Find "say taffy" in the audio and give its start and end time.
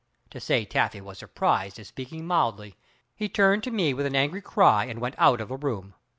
0.39-0.99